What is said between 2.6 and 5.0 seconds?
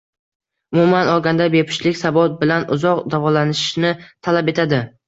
uzoq davolanishni talab etadi.